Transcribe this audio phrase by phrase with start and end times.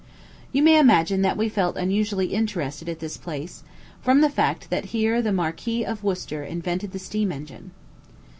[0.51, 3.61] You may imagine that we felt unusually interested at this place,
[4.01, 7.69] from the fact that here the Marquis of Worcester invented the steam engine.